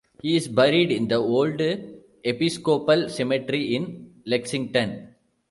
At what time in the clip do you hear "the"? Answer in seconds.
1.09-1.17